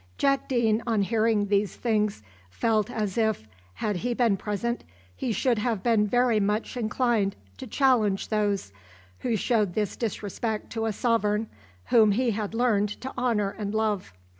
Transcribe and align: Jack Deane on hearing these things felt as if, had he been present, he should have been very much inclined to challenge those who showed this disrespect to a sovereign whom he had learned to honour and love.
Jack 0.17 0.47
Deane 0.49 0.81
on 0.87 1.03
hearing 1.03 1.45
these 1.45 1.75
things 1.75 2.23
felt 2.49 2.89
as 2.89 3.19
if, 3.19 3.47
had 3.75 3.97
he 3.97 4.15
been 4.15 4.35
present, 4.35 4.83
he 5.15 5.31
should 5.31 5.59
have 5.59 5.83
been 5.83 6.07
very 6.07 6.39
much 6.39 6.75
inclined 6.75 7.35
to 7.57 7.67
challenge 7.67 8.29
those 8.29 8.73
who 9.19 9.35
showed 9.35 9.75
this 9.75 9.95
disrespect 9.95 10.71
to 10.71 10.87
a 10.87 10.91
sovereign 10.91 11.47
whom 11.89 12.13
he 12.13 12.31
had 12.31 12.55
learned 12.55 12.89
to 12.89 13.13
honour 13.15 13.51
and 13.51 13.75
love. 13.75 14.11